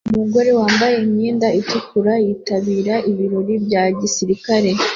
Umugore 0.11 0.49
wambaye 0.59 0.95
imyenda 1.05 1.47
itukura 1.61 2.13
yitabira 2.25 2.95
ibirori 3.09 3.55
bya 3.65 3.83
gisirikare 3.99 4.69